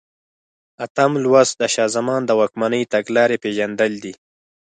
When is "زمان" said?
1.95-2.21